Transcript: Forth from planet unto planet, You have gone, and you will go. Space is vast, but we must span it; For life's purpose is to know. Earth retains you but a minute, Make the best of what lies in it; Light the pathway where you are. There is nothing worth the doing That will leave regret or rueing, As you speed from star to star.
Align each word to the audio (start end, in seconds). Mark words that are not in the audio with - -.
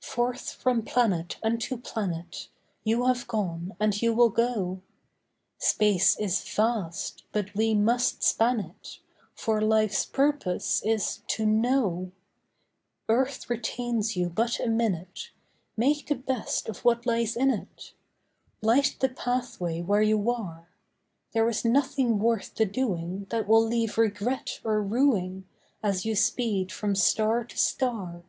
Forth 0.00 0.52
from 0.54 0.86
planet 0.86 1.36
unto 1.42 1.76
planet, 1.76 2.48
You 2.82 3.04
have 3.04 3.26
gone, 3.28 3.76
and 3.78 4.00
you 4.00 4.14
will 4.14 4.30
go. 4.30 4.80
Space 5.58 6.18
is 6.18 6.40
vast, 6.42 7.24
but 7.30 7.54
we 7.54 7.74
must 7.74 8.22
span 8.22 8.58
it; 8.58 9.00
For 9.34 9.60
life's 9.60 10.06
purpose 10.06 10.80
is 10.82 11.22
to 11.26 11.44
know. 11.44 12.12
Earth 13.10 13.50
retains 13.50 14.16
you 14.16 14.30
but 14.30 14.58
a 14.60 14.66
minute, 14.66 15.32
Make 15.76 16.06
the 16.06 16.14
best 16.14 16.70
of 16.70 16.82
what 16.82 17.04
lies 17.04 17.36
in 17.36 17.50
it; 17.50 17.92
Light 18.62 18.96
the 19.00 19.10
pathway 19.10 19.82
where 19.82 20.00
you 20.00 20.30
are. 20.30 20.70
There 21.34 21.50
is 21.50 21.66
nothing 21.66 22.18
worth 22.18 22.54
the 22.54 22.64
doing 22.64 23.26
That 23.28 23.46
will 23.46 23.66
leave 23.66 23.98
regret 23.98 24.58
or 24.64 24.82
rueing, 24.82 25.44
As 25.82 26.06
you 26.06 26.16
speed 26.16 26.72
from 26.72 26.94
star 26.94 27.44
to 27.44 27.58
star. 27.58 28.22